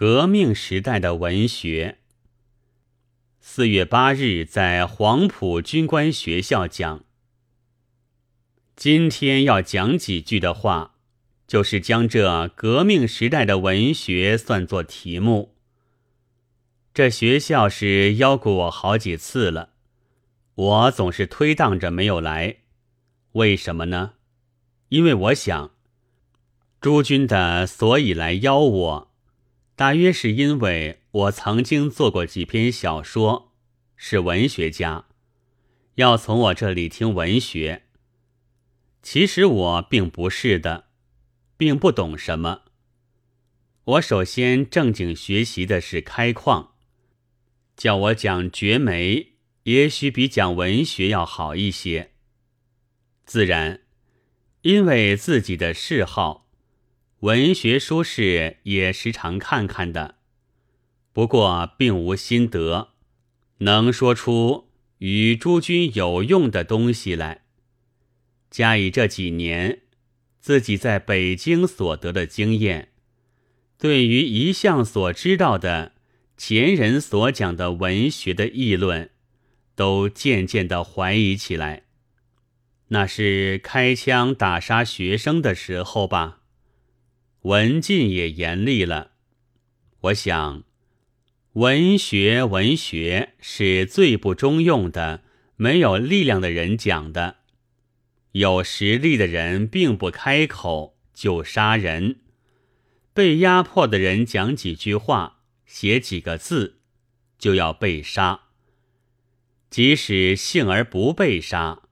[0.00, 1.98] 革命时代的文学。
[3.40, 7.02] 四月八日在黄埔军官学校讲。
[8.76, 10.94] 今天要讲几句的话，
[11.48, 15.56] 就是将这革命时代的文学算作题目。
[16.94, 19.70] 这学校是邀过我好几次了，
[20.54, 22.58] 我总是推挡着没有来。
[23.32, 24.12] 为什么呢？
[24.90, 25.72] 因为我想，
[26.80, 29.07] 诸君的所以来邀我，
[29.78, 33.54] 大约是因为我曾经做过几篇小说，
[33.94, 35.06] 是文学家，
[35.94, 37.84] 要从我这里听文学。
[39.04, 40.86] 其实我并不是的，
[41.56, 42.62] 并不懂什么。
[43.84, 46.74] 我首先正经学习的是开矿，
[47.76, 52.10] 叫我讲绝媒，也许比讲文学要好一些。
[53.24, 53.82] 自然，
[54.62, 56.47] 因为自己的嗜好，
[57.20, 60.14] 文学书是也时常看看的，
[61.12, 62.90] 不过并无心得，
[63.58, 67.42] 能说出与诸君有用的东西来。
[68.50, 69.80] 加以这几年
[70.40, 72.92] 自己在北京所得的经验，
[73.76, 75.94] 对于一向所知道的
[76.36, 79.10] 前人所讲的文学的议论，
[79.74, 81.82] 都渐渐的怀疑起来。
[82.90, 86.37] 那是开枪打杀学生的时候吧？
[87.42, 89.12] 文禁也严厉了。
[90.00, 90.64] 我想，
[91.52, 95.22] 文学文学是最不中用的，
[95.56, 97.36] 没有力量的人讲的。
[98.32, 102.20] 有实力的人并不开口就杀人，
[103.14, 106.80] 被压迫的人讲几句话、写几个字，
[107.38, 108.42] 就要被杀。
[109.70, 111.82] 即使幸而不被杀。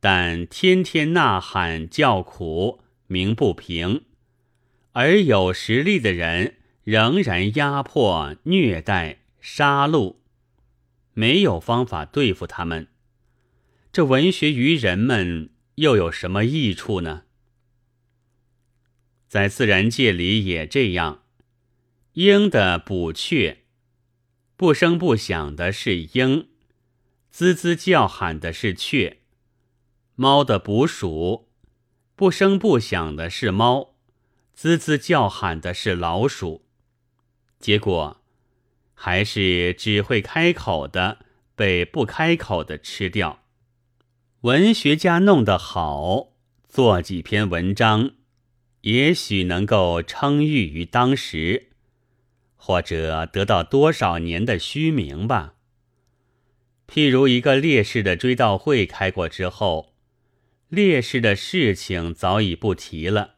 [0.00, 4.02] 但天天呐喊叫苦，鸣不平，
[4.92, 10.16] 而有实力的人仍然压迫、虐待、杀戮，
[11.14, 12.88] 没有方法对付他们。
[13.90, 17.22] 这文学于人们又有什么益处呢？
[19.28, 21.22] 在自然界里也这样，
[22.12, 23.62] 鹰的捕雀，
[24.56, 26.48] 不声不响的是鹰，
[27.30, 29.20] 滋滋叫喊的是雀。
[30.14, 31.48] 猫的捕鼠，
[32.14, 33.91] 不声不响的是猫，
[34.62, 36.62] 滋滋叫喊的是老鼠，
[37.58, 38.22] 结果
[38.94, 43.42] 还是只会开口的被不开口的吃掉。
[44.42, 46.28] 文学家弄得好，
[46.68, 48.12] 做几篇文章，
[48.82, 51.70] 也许能够称誉于当时，
[52.54, 55.54] 或者得到多少年的虚名吧。
[56.86, 59.92] 譬如一个烈士的追悼会开过之后。
[60.68, 63.34] 烈士的事情早已不提了，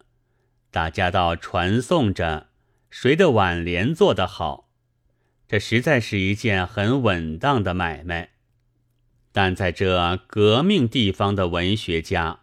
[0.75, 2.49] 大家倒传颂着
[2.91, 4.69] 谁的挽联做得好，
[5.47, 8.31] 这实在是一件很稳当的买卖。
[9.31, 12.41] 但在这革命地方的文学家，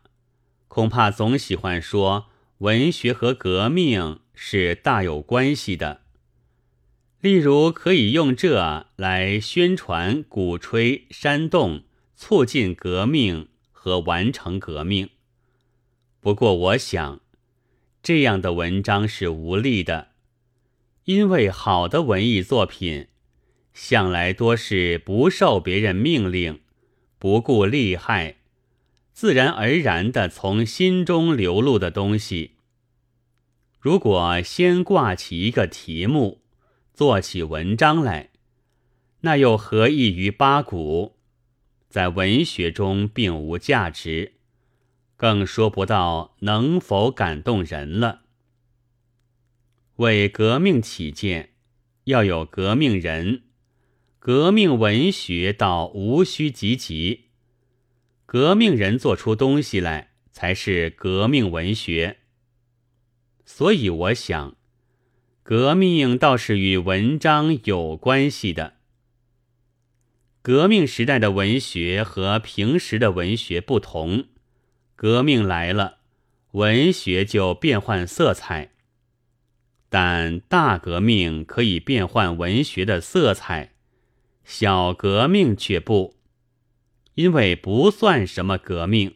[0.70, 2.28] 恐怕总喜欢说
[2.59, 6.00] 文学和革命是大有关系的。
[7.20, 11.84] 例如，可以用这来宣传、鼓吹、煽动、
[12.16, 13.50] 促进革命。
[13.84, 15.09] 和完成革命。
[16.20, 17.20] 不过，我想，
[18.03, 20.09] 这样的文章是无力的，
[21.06, 23.07] 因为好的文艺作品，
[23.73, 26.61] 向来多是不受别人命令，
[27.19, 28.38] 不顾利害，
[29.13, 32.56] 自然而然的从心中流露的东西。
[33.79, 36.41] 如果先挂起一个题目，
[36.95, 38.29] 做起文章来，
[39.22, 41.17] 那又何异于八股？
[41.88, 44.34] 在文学中并无价值，
[45.22, 48.22] 更说不到能否感动人了。
[49.98, 51.52] 为革命起见，
[52.06, 53.44] 要有革命人，
[54.18, 57.26] 革命文学倒无需积极。
[58.26, 62.22] 革命人做出东西来，才是革命文学。
[63.46, 64.56] 所以我想，
[65.44, 68.78] 革命倒是与文章有关系的。
[70.41, 74.26] 革命时代的文学和平时的文学不同，
[75.02, 75.98] 革命来了，
[76.52, 78.74] 文学就变换色彩。
[79.90, 83.74] 但大革命可以变换文学的色彩，
[84.44, 86.18] 小革命却不，
[87.16, 89.16] 因为不算什么革命，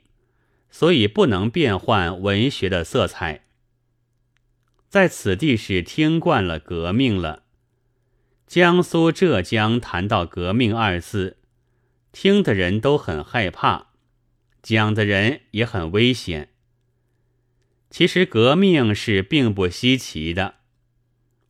[0.72, 3.44] 所以不能变换文学的色彩。
[4.90, 7.44] 在此地是听惯了革命了。
[8.48, 11.38] 江苏、浙江谈到“革命”二字，
[12.12, 13.92] 听的人都很害怕，
[14.67, 16.50] 讲的人也很危险。
[17.91, 20.56] 其实革命是并不稀奇的，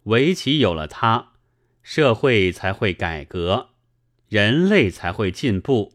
[0.03, 1.29] 唯其有了它，
[1.81, 3.69] 社会才会改革，
[4.27, 5.93] 人类才会进步，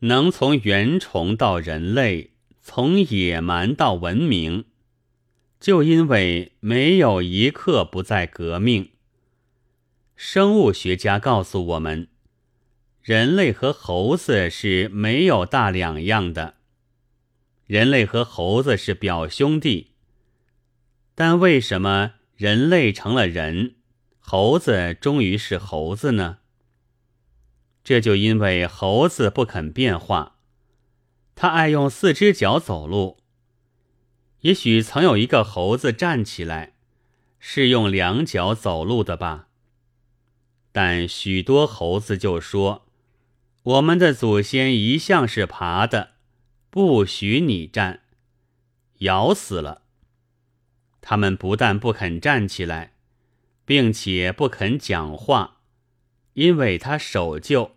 [0.00, 2.30] 能从原虫到人类，
[2.62, 4.64] 从野蛮到文明，
[5.60, 8.92] 就因为没有一刻不在革命。
[10.16, 12.08] 生物学家告诉我们，
[13.02, 16.54] 人类和猴子是没有大两样的。
[17.66, 19.92] 人类和猴子是表兄弟，
[21.16, 23.74] 但为什么人类成了人，
[24.20, 26.38] 猴子终于是猴子呢？
[27.82, 30.36] 这就因为猴子不肯变化，
[31.34, 33.18] 他爱用四只脚走路。
[34.42, 36.74] 也许曾有一个猴子站起来，
[37.40, 39.48] 是用两脚走路的吧。
[40.70, 42.81] 但许多猴子就说
[43.62, 46.10] ：“我们的祖先一向是爬的。”
[46.72, 48.00] 不许你站，
[49.00, 49.82] 咬死了。
[51.02, 52.94] 他们不但不肯站起来，
[53.66, 55.58] 并且不肯讲话，
[56.32, 57.76] 因为他守旧。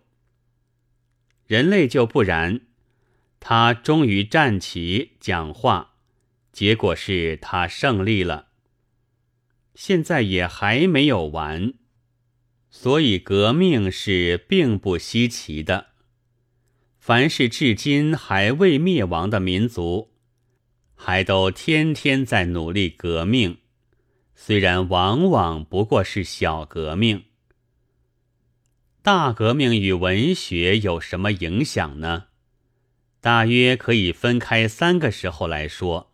[1.46, 2.62] 人类就不然，
[3.38, 5.96] 他终于站起讲话，
[6.50, 8.46] 结果是他胜利了。
[9.74, 11.74] 现在也还没有完，
[12.78, 15.86] 所以革命是并不稀奇的。
[16.98, 20.12] 凡是至今还未灭亡的民族，
[20.94, 23.56] 还都天天在努力革命，
[24.34, 27.24] 虽然往往不过是小革命。
[29.00, 32.26] 大革命与文学有什么影响呢？
[33.22, 36.12] 大约可以分开三个时候来说：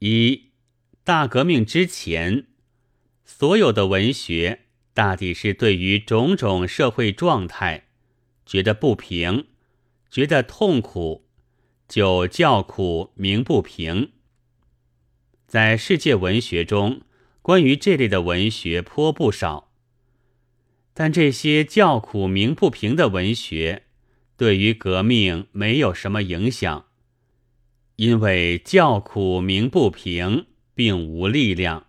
[0.00, 0.50] 一，
[1.04, 2.48] 大革命之前，
[3.24, 4.64] 所有的文学
[4.98, 7.86] 大抵是对于种种社会状态
[8.44, 9.46] 觉得不平。
[10.10, 11.24] 觉得痛苦，
[11.86, 14.10] 就叫苦鸣不平。
[15.46, 17.02] 在世界文学中，
[17.42, 19.70] 关于这类的文学颇不少。
[20.94, 23.84] 但这些叫苦鸣不平的文学，
[24.36, 26.86] 对于革命没有什么影响，
[27.94, 31.86] 因为叫苦鸣不平并无力量，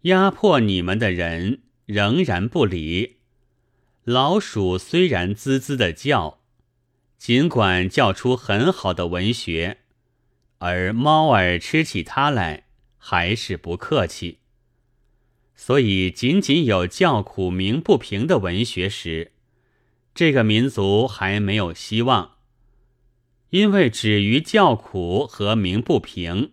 [0.00, 3.16] 压迫你们的人仍然不理。
[4.04, 6.38] 老鼠虽然滋滋的叫。
[7.16, 9.78] 尽管叫出很好的文学，
[10.58, 14.38] 而猫儿吃起它来还是不客气。
[15.56, 19.32] 所以，仅仅有叫苦鸣不平的文学时，
[20.14, 22.36] 这个民族还没有希望，
[23.50, 26.52] 因为止于叫苦和鸣不平。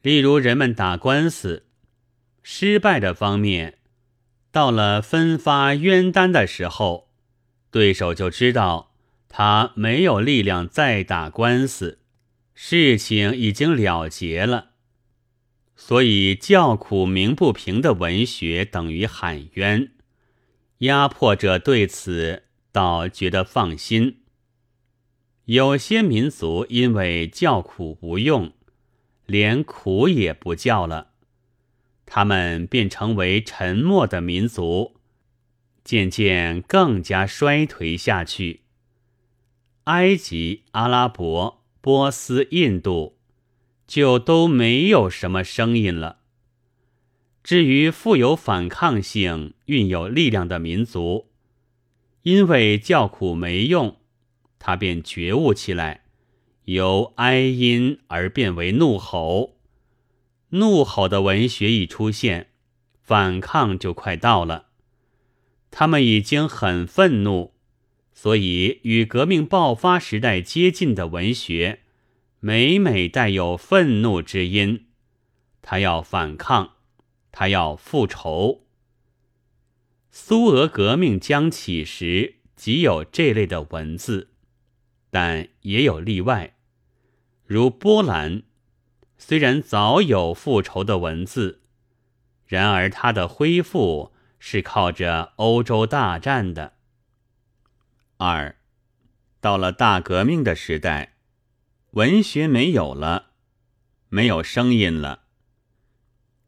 [0.00, 1.66] 例如，人们打官司
[2.42, 3.76] 失败的方面，
[4.56, 7.10] 到了分发冤单的时候，
[7.70, 8.94] 对手就知道。
[9.28, 11.98] 他没有力量再打官司，
[12.54, 14.70] 事情已经了结了，
[15.76, 19.90] 所以叫苦鸣不平的文学等于喊冤，
[20.78, 24.22] 压迫者对此倒觉得放心。
[25.44, 28.54] 有些民族因为叫苦无用，
[29.26, 31.08] 连苦也不叫了，
[32.06, 34.96] 他们便成为沉默的民族，
[35.84, 38.62] 渐渐更加衰颓下去。
[39.84, 43.18] 埃及、阿拉伯、波斯、印度，
[43.86, 46.20] 就都没有什么声音了。
[47.44, 51.28] 至于富有反抗性、蕴有力量的民族，
[52.22, 53.98] 因为叫苦没用，
[54.58, 56.02] 他便觉悟起来，
[56.64, 59.55] 由哀音而变为怒吼。
[60.50, 62.50] 怒吼的文学一出现，
[63.02, 64.66] 反抗就快到了。
[65.70, 67.54] 他们已经很愤怒。
[68.14, 71.80] 所以，与革命爆发时代接近的文学，
[72.40, 74.86] 每每带有愤怒之音。
[75.60, 76.76] 他要反抗，
[77.30, 78.64] 他要复仇。
[80.10, 84.30] 苏俄革命将起时，即有这类的文字，
[85.10, 86.56] 但也有例外，
[87.44, 88.44] 如波兰，
[89.18, 91.62] 虽然早有复仇的文字，
[92.46, 96.74] 然而它的恢复是靠着欧洲大战的。
[98.18, 98.56] 二，
[99.40, 101.14] 到了大革命的时代，
[101.92, 103.30] 文学没有了，
[104.08, 105.24] 没有声音了，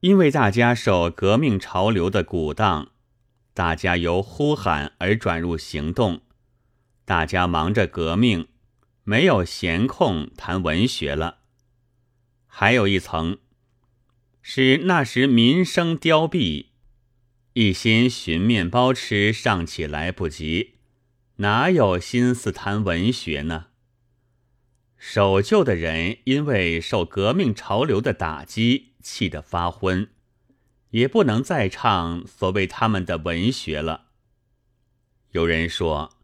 [0.01, 2.93] 因为大家受革命潮流的鼓荡，
[3.55, 6.21] 大家由呼喊而转入行动，
[7.05, 8.49] 大家忙着革命，
[9.05, 11.39] 没有闲空谈文学了。
[12.49, 13.39] 还有一层，
[14.43, 16.67] 是那时民生凋敝，
[17.53, 20.79] 一心寻面包吃尚且来不及。
[21.37, 23.67] 哪有心思谈文学呢？
[24.97, 30.11] 守旧的人因为受革命潮流的打击，气得发昏，
[30.91, 34.07] 也不能再唱所谓他们的文学了。
[35.31, 36.17] 有人说，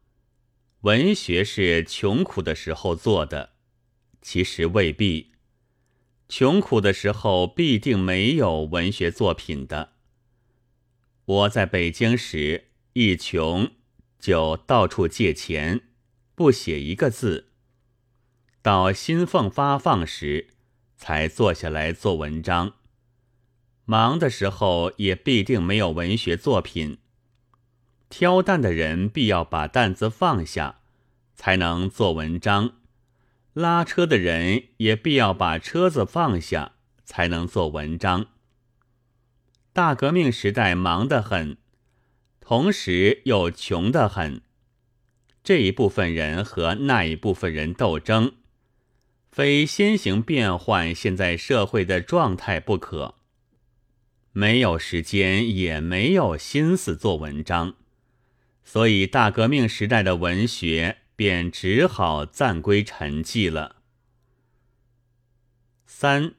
[0.80, 3.50] 文学是穷苦的时候做的，
[4.20, 5.33] 其实未必。
[6.36, 9.92] 穷苦的时候必定没有文学作品的。
[11.24, 13.70] 我在北京时一穷，
[14.18, 15.82] 就到处借钱，
[16.34, 17.52] 不写一个字。
[18.62, 20.48] 到新凤发放时，
[20.96, 22.72] 才坐下来做文章。
[23.84, 26.98] 忙的时候也必定没有文学作品。
[28.08, 30.80] 挑担的人必要把担子放下，
[31.36, 32.70] 才能做文章；
[33.54, 36.72] 拉车的人也必要把车子放下，
[37.04, 38.26] 才能做文章。
[39.72, 41.56] 大革命时代忙得很，
[42.40, 44.42] 同时又穷得很。
[45.44, 48.32] 这一部分人和那一部分人斗争，
[49.30, 53.14] 非先行变换现在社会的状态不可。
[54.32, 57.74] 没有时间，也没有心思做文章，
[58.64, 63.76] 所以大革命时代的文学便只好暂归沉寂了。
[65.86, 66.34] 三，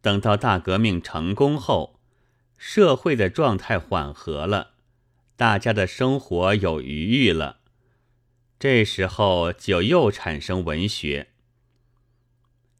[0.00, 2.00] 等到大革命成功后，
[2.56, 4.74] 社会的状态缓和了，
[5.36, 7.60] 大家的生活有余裕了，
[8.58, 11.32] 这时候就又产生文学。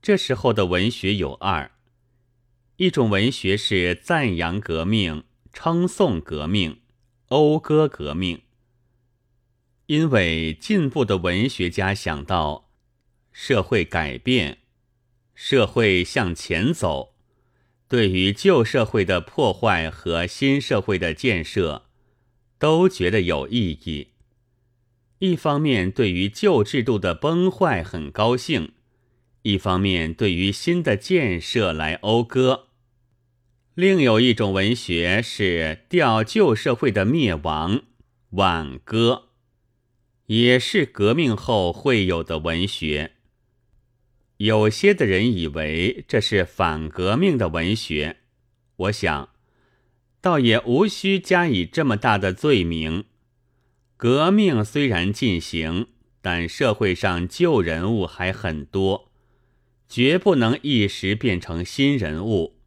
[0.00, 1.72] 这时候的文学有二。
[2.76, 6.82] 一种文学是赞扬革命、称颂革命、
[7.28, 8.42] 讴歌革命，
[9.86, 12.70] 因为进步的文学家想到
[13.32, 14.58] 社会改变、
[15.34, 17.14] 社会向前走，
[17.88, 21.86] 对于旧社会的破坏和新社会的建设，
[22.58, 24.08] 都觉得有意义。
[25.18, 28.72] 一方面对于旧制度的崩坏很高兴，
[29.42, 32.68] 一方面对于新的建设来讴歌。
[33.74, 37.82] 另有一种文学是吊旧社会的灭亡，
[38.30, 39.28] 挽歌，
[40.26, 43.12] 也是革命后会有的文学。
[44.38, 48.18] 有些的人以为这是反革命的文学，
[48.76, 49.30] 我想，
[50.20, 53.04] 倒也无需加以这么大的罪名。
[53.96, 55.86] 革命虽然进行，
[56.20, 59.10] 但社会上旧人物还很多，
[59.88, 62.58] 绝不能一时变成新人物。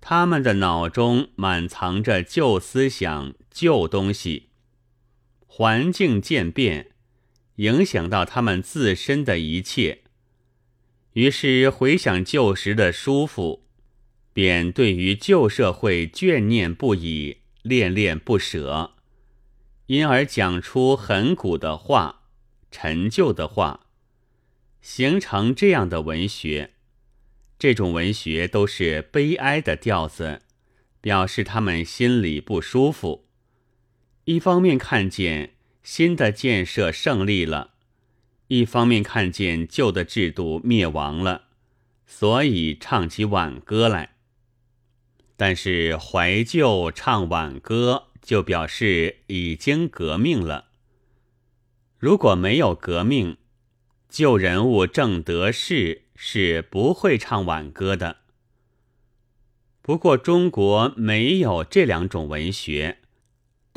[0.00, 4.47] 他们的脑中满藏着旧思想、旧东西，
[5.50, 6.92] 环境渐变，
[7.56, 10.02] 影响到他们自身的一切。
[11.14, 13.64] 于是回想旧时的舒服，
[14.32, 18.92] 便对于旧社会眷念不已，恋恋不舍，
[19.86, 22.22] 因而讲出很古的话、
[22.70, 23.86] 陈旧的话，
[24.80, 26.74] 形成这样的文学。
[27.58, 30.42] 这种文学都是悲哀的调子，
[31.00, 33.27] 表示他们心里不舒服。
[34.28, 37.70] 一方面看见新的建设胜利了，
[38.48, 41.44] 一方面看见旧的制度灭亡了，
[42.04, 44.16] 所以唱起挽歌来。
[45.34, 50.66] 但是怀旧唱挽歌，就表示已经革命了。
[51.96, 53.38] 如果没有革命，
[54.10, 56.02] 旧人物正得势。
[56.20, 58.16] 是不会唱挽歌的。
[59.80, 62.98] 不过中国没有这两种文学，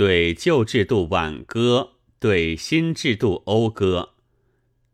[0.01, 4.15] 对旧制度挽歌，对新制度讴歌，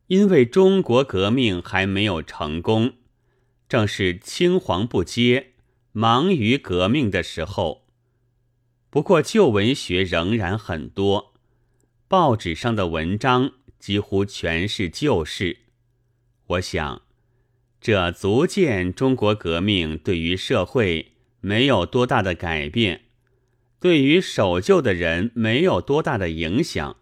[0.08, 2.96] 因为中国革命还没有成功，
[3.70, 5.54] 正是青黄不接、
[5.94, 7.88] 忙于革命的时候。
[8.90, 11.34] 不过旧文学仍然很多，
[12.10, 15.60] 报纸上的文章几乎全是旧事。
[16.48, 17.04] 我想。
[17.80, 23.06] 这足见中国革命对于社会没有多大的改变，
[23.80, 26.98] 对于守旧的人没有多大的影响，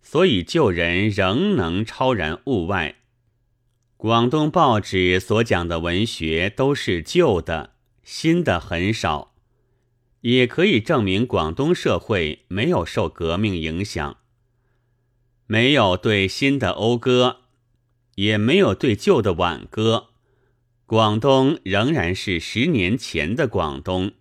[0.00, 2.96] 所以旧人仍能超然物外。
[3.96, 9.34] 广东报纸所讲的文学都是旧的，新的很少，
[10.20, 14.18] 也可以证明广东社会没有受革命影响，
[15.46, 17.38] 没有对新的讴歌。
[18.16, 20.06] 也没有对旧的挽歌，
[20.86, 24.12] 广东仍然是十年前的广东。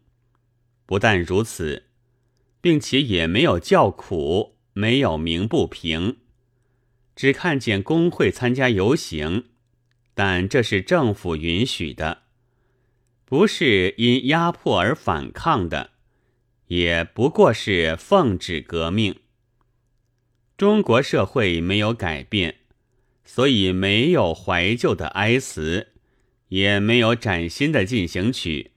[0.86, 1.84] 不但如此，
[2.62, 6.18] 并且也没有叫苦，没有鸣不平，
[7.16, 9.46] 只看见工会参加游行，
[10.14, 12.24] 但这是政府允许的，
[13.26, 15.92] 不是因压迫而反抗的，
[16.68, 19.16] 也不过是奉旨革命。
[20.58, 22.58] 中国社会没有改变。
[23.28, 25.94] 所以没有怀旧的哀词，
[26.50, 28.74] 也没有崭新的进行曲。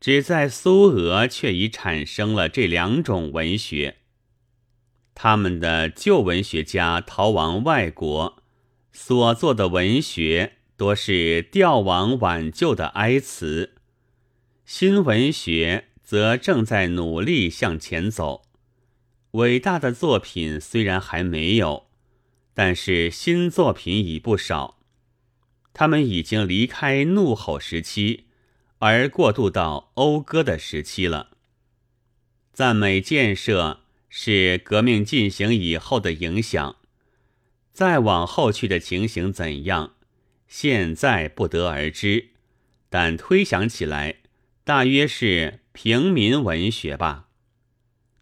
[0.00, 3.96] 只在苏俄却已产生了这两种文学。
[5.14, 8.42] 他们的旧文学家逃亡外国，
[8.92, 13.70] 所做的文学多是吊亡挽救的哀词；
[14.64, 18.42] 新文学则正在努力向前走。
[19.32, 21.88] 伟大的作品虽然还没有，
[22.54, 24.78] 但是新作品已不少。
[25.74, 28.27] 他们已经离开怒吼时期，
[28.78, 31.30] 而过渡到讴歌的时期了。
[32.52, 36.76] 赞美建设是革命进行以后的影响，
[37.72, 39.94] 再往后去的情形怎样，
[40.46, 42.30] 现在不得而知。
[42.88, 44.16] 但推想起来，
[44.64, 47.28] 大约是平民文学吧。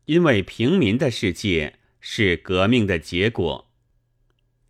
[0.06, 3.70] 因为平民的世界是革命的结果，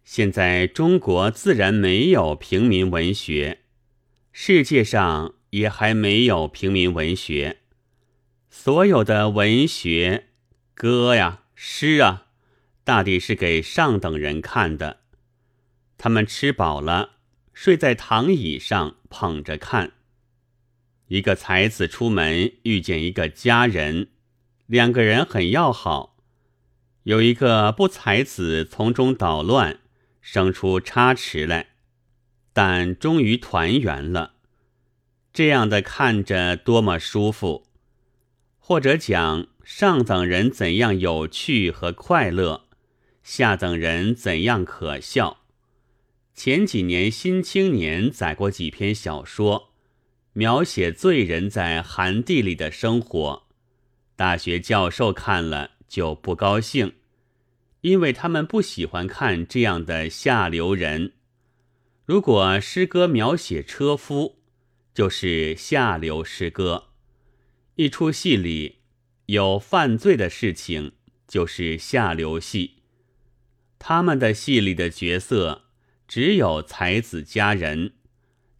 [0.04, 3.60] 现在中国自然没有平民文学，
[4.32, 7.58] 世界上也还没有平民文学。
[8.48, 10.28] 所有的文学，
[10.74, 12.26] 歌呀、诗啊，
[12.84, 15.00] 大抵是给上等人看的。
[15.98, 17.10] 他们吃饱了，
[17.52, 19.92] 睡在躺椅上捧着看。
[21.08, 24.08] 一个才子出门遇见一个佳人。
[24.66, 26.16] 两个人很要好，
[27.04, 29.78] 有一个不才子从中捣乱，
[30.20, 31.68] 生出差池来，
[32.52, 34.35] 但终于团圆了。
[35.36, 37.66] 这样的看着多么舒服！
[38.58, 42.64] 或者讲上等人怎样有趣和快乐，
[43.22, 45.42] 下等人怎样可笑。
[46.34, 49.74] 前几年《新青年》载过几篇小说，
[50.32, 53.42] 描写罪人在寒地里的生活。
[54.16, 56.94] 大学教授看了就不高兴，
[57.82, 61.12] 因为他们不喜欢看这样的下流人。
[62.06, 64.38] 如果诗歌描写车夫，
[64.96, 66.84] 就是下流诗歌；
[67.74, 68.78] 一出戏里
[69.26, 70.92] 有犯罪的事情，
[71.28, 72.76] 就是下流戏。
[73.78, 75.66] 他们的戏里的角色
[76.08, 77.92] 只有才子佳人，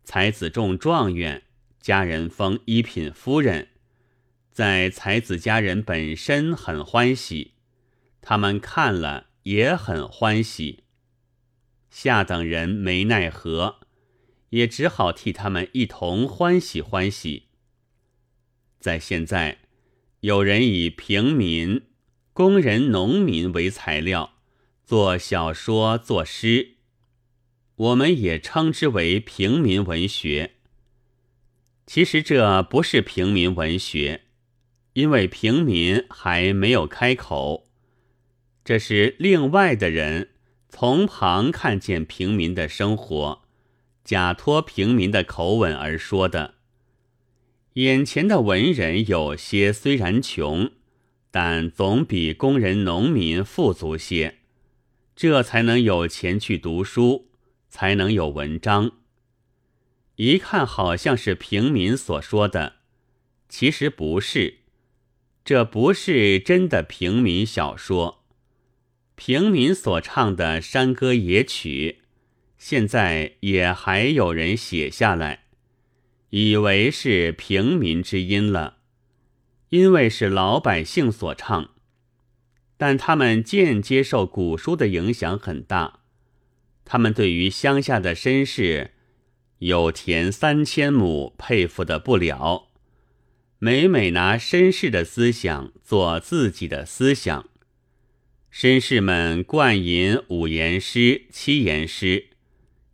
[0.05, 1.45] 才子中状元，
[1.81, 3.69] 佳人封一品夫人。
[4.53, 7.55] 在才子佳人本身很欢喜，
[8.21, 10.85] 他们看了也很欢喜。
[11.89, 13.86] 下等人没奈何，
[14.57, 17.49] 也只好替他们一同欢喜欢喜。
[18.81, 19.59] 在现在，
[20.21, 21.83] 有人以平民、
[22.33, 24.33] 工人、农民为材料
[24.83, 26.77] 做小说、作诗，
[27.75, 30.53] 我们也称之为平民文学。
[31.87, 34.23] 其实这不是平民文学。
[34.95, 37.69] 因为平民还没有开口，
[38.65, 40.31] 这是另外的人
[40.71, 43.46] 从旁看见平民的生活，
[44.07, 46.55] 假托平民的口吻而说的。
[47.73, 50.71] 眼前的文人有些虽然穷，
[51.33, 54.37] 但总比工人、农民富足些，
[55.17, 57.33] 这才能有钱去读书，
[57.69, 58.93] 才能有文章。
[60.15, 62.77] 一看好像是平民所说的，
[63.49, 64.59] 其实不是。
[65.45, 68.25] 这不是真的平民小说，
[69.17, 72.03] 平民所唱的山歌野曲，
[72.59, 75.45] 现在也还有人写下来，
[76.31, 78.79] 以为是平民之音了，
[79.69, 81.71] 因为是老百姓所唱，
[82.77, 86.01] 但他们间接受古书的影响很大，
[86.85, 88.93] 他们对于乡下的绅士
[89.59, 92.69] 有田三千亩，佩服的不了。
[93.59, 97.49] 每每拿绅士的思想做自己的思想，
[98.53, 102.27] 绅士们惯吟五言诗、七言诗，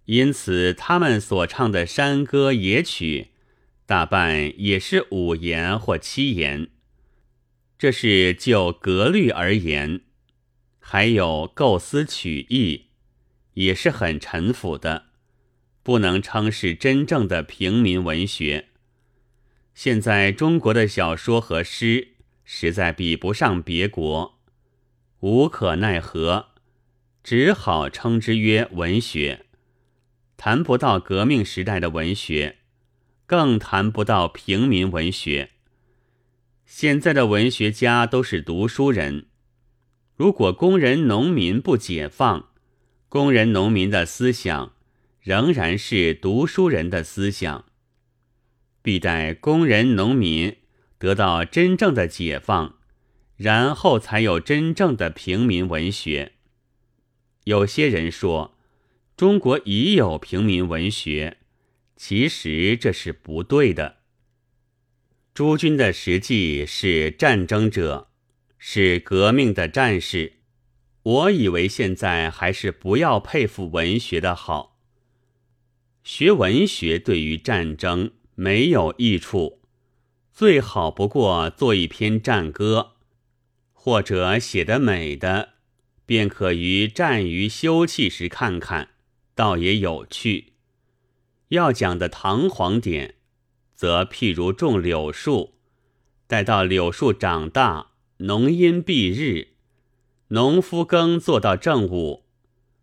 [0.07, 3.29] 因此他们所唱的山歌野曲，
[3.87, 6.69] 大半也是五言或七言。
[7.79, 10.01] 这是就格律而言，
[10.79, 12.87] 还有构思曲意，
[13.55, 15.07] 也是很陈腐的，
[15.83, 18.69] 不能称是真正的平民文学。
[19.75, 22.09] 现在中国的小说和诗
[22.45, 24.38] 实在比不上别国，
[25.21, 26.49] 无可奈何，
[27.23, 29.47] 只好称之曰文学。
[30.45, 32.57] 谈不到革命时代的文学，
[33.27, 35.51] 更谈不到平民文学。
[36.67, 39.27] 现在的文学家都是读书人，
[40.17, 42.49] 如果工人农民不解放，
[43.09, 44.75] 工人农民的思想
[45.21, 47.67] 仍然是读书人的思想。
[48.83, 50.57] 必待工人、农民
[50.99, 52.79] 得到真正的解放，
[53.37, 56.33] 然后才有真正的平民文学。
[57.45, 58.57] 有些人说
[59.16, 61.38] 中国已有平民文学，
[61.96, 63.98] 其实这是不对的。
[65.35, 68.11] 诸君的实际是战争者，
[68.59, 70.35] 是革命的战士。
[71.03, 74.79] 我以为现在还是不要佩服文学的好。
[76.05, 79.62] 学文学对于战争没有益处，
[80.33, 82.92] 最好不过做一篇战歌，
[83.72, 85.55] 或者写得美的，
[86.07, 88.90] 便可于战余休憩时看看，
[89.35, 90.53] 倒也有趣。
[91.49, 93.16] 要讲的堂皇点，
[93.75, 95.55] 则譬如种柳树，
[96.27, 99.49] 待到柳树长大，浓荫蔽日。
[100.29, 102.25] 农夫耕做到正午，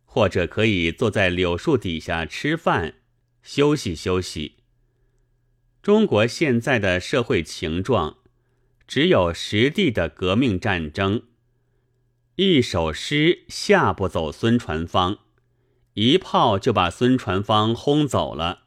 [0.05, 2.95] 或者可以坐在柳树底下吃饭、
[3.41, 4.57] 休息休息。
[5.81, 8.17] 中国现在的社会情状，
[8.85, 11.23] 只有实地的革命战争。
[12.35, 15.19] 一首诗吓不走孙传芳，
[15.99, 18.61] 一炮就把孙传芳轰走了。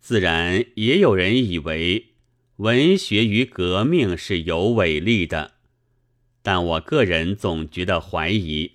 [0.00, 2.14] 自然也有人以为
[2.56, 5.52] 文学与革命是有伟力的。
[6.42, 8.72] 但我个人总觉得怀疑，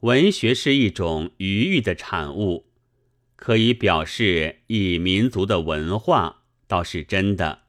[0.00, 2.66] 文学是一种余欲的产物，
[3.34, 7.60] 可以表示一民族的文化，倒是真的。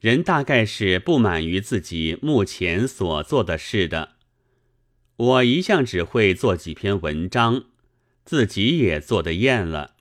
[0.00, 4.16] 人大概是不满于自己目前所做的事的。
[5.20, 7.66] 我一向只会做几篇文章，
[8.24, 9.94] 自己也做得厌了，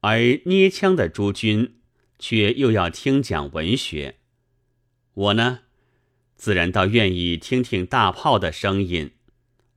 [0.00, 1.76] 而捏枪的诸君
[2.18, 4.16] 却又要听讲文学，
[5.14, 5.60] 我呢？
[6.34, 9.12] 自然倒愿意听听大炮的声音，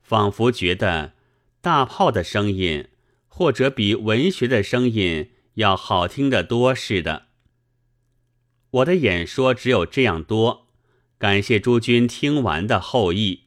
[0.03, 1.13] 仿佛觉得
[1.61, 2.89] 大炮的声音
[3.29, 7.27] 或者比文学的声音要好听得多似的。
[8.71, 10.67] 我的演说只有这样多，
[11.17, 13.43] 感谢诸君听完的后意。